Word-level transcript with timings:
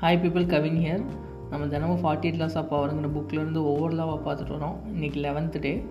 Hi 0.00 0.20
people 0.20 0.46
Kavin 0.46 0.76
here 0.76 1.04
நம்ம 1.50 1.66
தினமும் 1.66 2.02
forty 2.02 2.26
eight 2.26 2.36
laws 2.36 2.58
of 2.58 2.74
பவருங்கிற 2.74 3.10
புக்லேருந்து 3.16 3.56
ஒவ்வொரு 3.56 3.96
லாவாக 3.96 4.28
பார்த்துட்டு 4.28 4.52
வரோம். 4.52 4.76
இன்றைக்கி 4.96 5.18
eleventh 5.18 5.60
day 5.60 5.86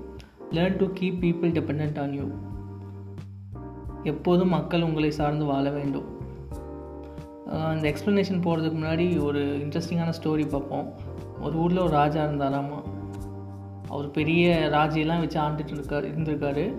learn 0.52 0.78
to 0.78 0.86
keep 0.94 1.18
people 1.22 1.52
depend 1.52 2.02
on 2.02 2.14
you 2.14 2.24
எப்போதும் 4.04 4.50
மக்கள் 4.50 4.82
உங்களை 4.82 5.12
சார்ந்து 5.12 5.46
வாழ 5.46 5.70
வேண்டும். 5.70 6.08
அந்த 7.46 7.90
எக்ஸ்ப்ளனேஷன் 7.90 8.42
போகிறதுக்கு 8.42 8.80
முன்னாடி 8.82 9.24
ஒரு 9.24 9.40
இன்ட்ரெஸ்டிங்கான 9.40 10.14
ஸ்டோரி 10.24 10.50
பார்ப்போம். 10.50 10.94
ஒரு 11.42 11.56
ஊரில் 11.56 11.78
ஒரு 11.78 11.90
ராஜா 11.90 12.26
இருந்தாராமா? 12.26 12.82
அவர் 13.90 14.12
பெரிய 14.12 14.70
ராஜையெல்லாம் 14.74 15.20
வச்சு 15.20 15.40
ஆண்டுட்டு 15.40 15.72
இருக்கார் 15.72 16.18
இருந்திருக்காரு. 16.18 16.74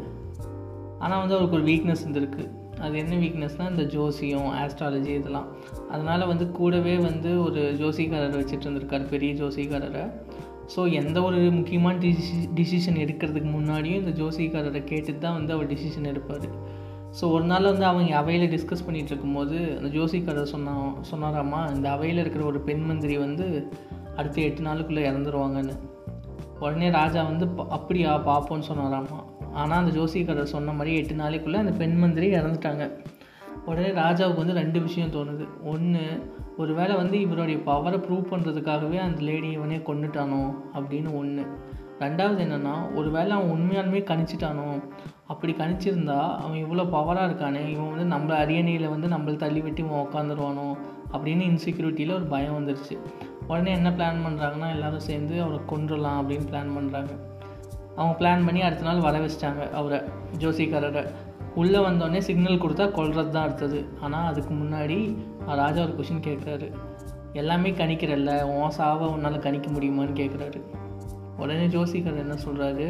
ஆனால் 0.99 1.19
வந்து 1.19 1.35
அவருக்கு 1.35 1.57
ஒரு 1.57 1.67
வீக்னஸ் 1.67 2.07
இருந்திருக்கு. 2.07 2.51
அது 2.81 2.99
என்ன 2.99 3.15
வீக்னஸ்னால் 3.15 3.71
இந்த 3.71 3.83
ஜோசியம் 3.83 4.49
ஆஸ்ட்ராலஜி 4.63 5.13
இதெல்லாம். 5.21 5.49
அதனால் 5.91 6.27
வந்து 6.27 6.51
கூடவே 6.51 6.97
வந்து 6.97 7.43
ஒரு 7.43 7.63
ஜோசிக்காரரை 7.83 8.39
வச்சுட்டு 8.41 8.67
இருந்திருக்காரு 8.67 9.05
பெரிய 9.05 9.33
ஜோசிக்காரரை 9.43 10.05
ஸோ 10.75 10.81
எந்த 10.93 11.23
ஒரு 11.23 11.39
முக்கியமான 11.51 11.99
டிசி 11.99 12.35
டிசிஷன் 12.55 12.99
எடுக்கிறதுக்கு 13.05 13.51
முன்னாடியும் 13.55 14.01
இந்த 14.03 14.13
ஜோசிக்காரரை 14.23 14.83
கேட்டுட்டு 14.91 15.19
தான் 15.19 15.37
வந்து 15.39 15.53
அவர் 15.53 15.67
டிசிஷன் 15.67 16.11
எடுப்பார். 16.11 16.47
ஸோ 17.21 17.25
ஒரு 17.33 17.45
நாள் 17.45 17.63
வந்து 17.63 17.85
அவங்க 17.85 18.17
அவையில் 18.17 18.51
டிஸ்கஸ் 18.51 18.85
பண்ணிகிட்டு 18.87 19.13
இருக்கும்போது 19.13 19.57
அந்த 19.79 19.89
ஜோசிக்காரர் 19.97 20.53
சொன்னா 20.53 20.75
சொன்னாராம்மா 21.11 21.75
இந்த 21.75 21.91
அவையில் 21.91 22.19
இருக்கிற 22.19 22.45
ஒரு 22.45 22.61
பெண் 22.61 22.85
மந்திரி 22.85 23.17
வந்து 23.19 23.47
அடுத்த 24.17 24.41
எட்டு 24.41 24.63
நாளுக்குள்ளே 24.63 25.03
இறந்துருவாங்கன்னு. 25.11 25.75
உடனே 26.61 26.91
ராஜா 26.91 27.23
வந்து 27.23 27.47
அப்படியா 27.69 28.13
பார்ப்போன்னு 28.31 28.69
சொன்னாராம்மா. 28.69 29.21
ஆனால் 29.53 29.79
அந்த 29.79 29.93
ஜோசியக்காரர் 30.01 30.55
சொன்ன 30.57 30.73
மாதிரி 30.73 30.97
எட்டு 30.97 31.15
நாளைக்குள்ளே 31.15 31.57
அந்த 31.57 31.73
பெண் 31.73 31.97
மந்திரி 31.97 32.33
இறந்துட்டாங்க. 32.35 32.91
உடனே 33.67 33.89
ராஜாவுக்கு 33.89 34.43
வந்து 34.45 34.53
ரெண்டு 34.53 34.81
விஷயம் 34.81 35.11
தோணுது. 35.11 35.47
ஒன்று 35.65 36.05
ஒரு 36.57 36.75
வேளை 36.75 36.97
வந்து 36.97 37.21
இவருடைய 37.21 37.61
பவரை 37.67 37.99
ப்ரூவ் 38.07 38.31
பண்ணுறதுக்காகவே 38.31 38.97
அந்த 38.97 39.21
லேடி 39.23 39.51
இவனே 39.51 39.77
கொண்டுட்டானோ 39.77 40.55
அப்படின்னு 40.75 41.15
ஒன்று 41.15 41.45
ரெண்டாவது 42.01 42.41
என்னென்னா 42.45 42.95
ஒரு 42.95 43.11
வேளை 43.11 43.31
அவன் 43.31 43.51
உண்மையாலுமே 43.51 44.01
கணிச்சிட்டானோ? 44.11 44.83
அப்படி 45.27 45.53
கணிச்சிருந்தா 45.53 46.37
அவன் 46.37 46.65
இவ்வளோ 46.65 46.85
பவராக 46.91 47.29
இருக்கானே? 47.29 47.69
இவன் 47.69 47.91
வந்து 47.91 48.05
நம்ம 48.05 48.35
அரியணையில் 48.35 48.89
வந்து 48.89 49.09
நம்மளை 49.09 49.37
தள்ளி 49.37 49.61
விட்டு 49.61 49.83
இவன் 49.85 50.07
உட்காந்துருவானோ 50.07 50.77
அப்படின்னு 51.13 51.45
இன்செக்யூரிட்டியில் 51.51 52.15
ஒரு 52.15 52.25
பயம் 52.25 52.57
வந்துருச்சு. 52.59 52.99
உடனே 53.47 53.71
என்ன 53.71 53.91
பிளான் 53.91 54.25
பண்ணுறாங்கன்னா 54.27 54.71
எல்லோரும் 54.71 55.01
சேர்ந்து 55.01 55.43
அவரை 55.43 55.61
கொண்டுடலாம் 55.71 56.21
அப்படின்னு 56.23 56.49
பிளான் 56.53 56.75
பண்ணுறாங்க 56.79 57.13
அவங்க 57.97 58.15
பிளான் 58.21 58.47
பண்ணி 58.47 58.61
அடுத்த 58.67 58.87
நாள் 58.89 59.07
வர 59.07 59.19
வச்சிட்டாங்க 59.25 59.63
அவரை 59.79 59.99
ஜோசிக்காரரை. 60.43 61.03
உள்ளே 61.61 61.79
வந்தோடனே 61.87 62.21
சிக்னல் 62.27 62.63
கொடுத்தா 62.65 62.85
கொல்றது 62.99 63.31
தான் 63.31 63.47
அடுத்தது. 63.47 63.79
ஆனால் 64.01 64.29
அதுக்கு 64.31 64.53
முன்னாடி 64.55 64.99
ராஜா 65.61 65.81
ஒரு 65.83 65.95
கொஷின் 65.99 66.27
கேட்குறாரு. 66.27 66.69
எல்லாமே 67.33 67.71
கணிக்கிறல்ல 67.81 68.31
உன் 68.53 68.77
சாவை 68.79 69.09
உன்னால் 69.15 69.45
கணிக்க 69.47 69.69
முடியுமான்னு 69.71 70.21
கேட்குறாரு. 70.21 70.61
உடனே 71.37 71.67
ஜோசிக்காரர் 71.75 72.25
என்ன 72.27 72.37
சொல்கிறாரு 72.47 72.87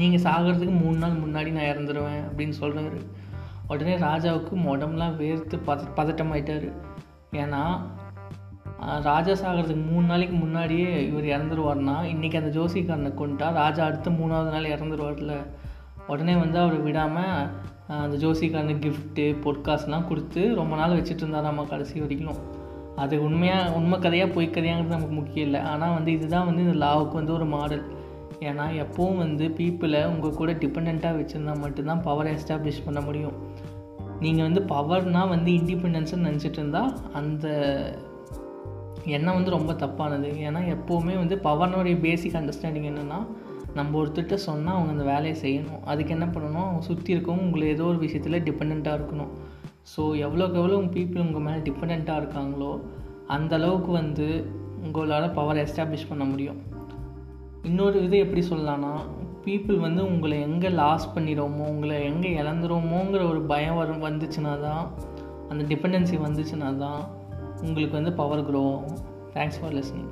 நீங்கள் 0.00 0.24
சாகிறதுக்கு 0.26 0.74
மூணு 0.82 0.96
நாள் 0.96 1.20
முன்னாடி 1.24 1.50
நான் 1.56 1.70
இறந்துருவேன் 1.72 2.22
அப்படின்னு 2.28 2.54
சொல்கிறாரு 2.60 3.00
உடனே 3.72 3.94
ராஜாவுக்கு 3.96 4.54
உடம்புலாம் 4.74 5.18
வேர்த்து 5.20 5.56
பத 5.66 5.88
பதட்டமாயிட்டார். 5.96 6.66
ஏன்னா 7.42 7.62
ராஜா 8.82 9.32
சாகிறதுக்கு 9.32 9.84
மூணு 9.90 10.06
நாளைக்கு 10.06 10.36
முன்னாடியே 10.36 11.08
இவர் 11.08 11.24
இறந்துருவார்னா 11.24 11.96
இன்றைக்கி 12.12 12.36
அந்த 12.40 12.50
ஜோசிக்காரனை 12.58 13.10
கொண்டுட்டா 13.20 13.48
ராஜா 13.52 13.84
அடுத்த 13.84 14.10
மூணாவது 14.10 14.50
நாள் 14.50 14.72
இறந்துருவார்ல 14.74 15.34
உடனே 16.06 16.34
வந்து 16.34 16.58
அவர் 16.58 16.78
விடாமல் 16.82 17.48
அந்த 17.86 18.16
ஜோசிக்காரனு 18.16 18.74
கிஃப்ட்டு 18.84 19.24
பொற்காசுலாம் 19.44 20.08
கொடுத்து 20.08 20.54
ரொம்ப 20.54 20.76
நாள் 20.76 20.96
வச்சுட்டு 20.98 21.22
இருந்தாராம்மா 21.24 21.64
கடைசி 21.68 22.00
வரைக்கும். 22.00 22.38
அது 22.96 23.14
உண்மையாக 23.22 23.72
உண்மை 23.72 23.98
கதையாக 23.98 24.32
பொய் 24.32 24.54
கதையாங்கிறது 24.56 24.96
நமக்கு 24.96 25.14
முக்கியம் 25.14 25.46
இல்லை. 25.46 25.60
ஆனால் 25.60 25.94
வந்து 25.94 26.12
இதுதான் 26.12 26.46
வந்து 26.46 26.62
இந்த 26.62 26.86
லாவுக்கு 26.86 27.12
வந்து 27.12 27.32
ஒரு 27.32 27.44
மாடல். 27.44 27.84
ஏன்னா 28.40 28.64
எப்போவும் 28.84 29.16
வந்து 29.16 29.44
பீப்புளை 29.58 30.00
உங்கள் 30.04 30.38
கூட 30.40 30.52
டிபெண்ட்டாக 30.52 31.18
வச்சுருந்தா 31.18 31.54
மட்டும்தான் 31.58 32.02
பவரை 32.06 32.32
எஸ்டாப்ளிஷ் 32.38 32.84
பண்ண 32.84 33.00
முடியும். 33.00 33.36
நீங்கள் 34.20 34.46
வந்து 34.50 34.62
பவர்னால் 34.74 35.28
வந்து 35.28 35.50
இண்டிபெண்டன்ஸ்னு 35.50 36.26
நினச்சிட்டு 36.28 36.60
இருந்தால் 36.62 36.92
அந்த 37.12 37.46
எண்ணம் 39.04 39.34
வந்து 39.34 39.50
ரொம்ப 39.50 39.72
தப்பானது? 39.72 40.28
ஏன்னா 40.48 40.60
எப்போவுமே 40.74 41.14
வந்து 41.16 41.36
பவர்னுடைய 41.44 42.00
பேசிக் 42.00 42.34
அண்டர்ஸ்டாண்டிங் 42.34 42.88
என்னென்னா 42.90 43.18
நம்ம 43.74 44.02
ஒருத்தர்கிட்ட 44.02 44.34
சொன்னால் 44.34 44.74
அவங்க 44.74 44.90
அந்த 44.90 45.04
வேலையை 45.04 45.36
செய்யணும். 45.42 45.82
அதுக்கு 45.84 46.12
என்ன 46.12 46.26
பண்ணணும்? 46.26 46.66
அவங்க 46.66 46.80
சுற்றி 46.80 47.16
இருக்கவங்க 47.16 47.46
உங்களை 47.46 47.68
ஏதோ 47.68 47.84
ஒரு 47.84 47.98
விஷயத்தில் 47.98 48.42
டிபெண்ட்டாக 48.42 48.98
இருக்கணும். 48.98 49.30
ஸோ 49.96 50.02
எவ்வளோக்கு 50.26 50.58
எவ்வளோ 50.60 50.76
உங்கள் 50.76 50.94
பீப்புள் 50.98 51.24
உங்கள் 51.26 51.42
மேலே 51.42 51.62
டிபெண்ட்டாக 51.62 52.20
இருக்காங்களோ 52.22 52.80
அந்த 53.26 53.56
அளவுக்கு 53.56 53.90
வந்து 53.92 54.54
உங்களால் 54.84 55.30
பவர் 55.30 55.56
எஸ்டாப்ளிஷ் 55.56 56.08
பண்ண 56.08 56.24
முடியும். 56.24 56.60
இன்னொரு 57.62 58.04
இது 58.04 58.18
எப்படி 58.18 58.46
சொல்லலாம்னா 58.50 58.92
பீப்புள் 59.44 59.78
வந்து 59.78 60.04
உங்களை 60.04 60.40
எங்கே 60.40 60.68
லாஸ் 60.68 61.08
பண்ணிடுவோமோ 61.14 61.64
உங்களை 61.72 62.04
எங்கே 62.04 62.42
இழந்துருவோமோங்கிற 62.42 63.28
ஒரு 63.28 63.42
பயம் 63.42 63.76
வரும் 63.76 64.04
வந்துச்சுன்னா 64.04 64.60
தான் 64.60 64.90
அந்த 65.48 65.74
டிபெண்டன்சி 65.74 66.18
வந்துச்சுன்னா 66.26 66.76
தான் 66.76 67.00
உங்களுக்கு 67.62 67.94
வந்து 67.96 68.12
power 68.12 68.44
grow 68.48 68.64
thanks 69.34 69.58
for 69.60 69.72
listening 69.72 70.10